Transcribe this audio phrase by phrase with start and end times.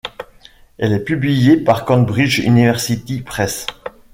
[0.79, 3.67] Elle est publiée par Cambridge University Press.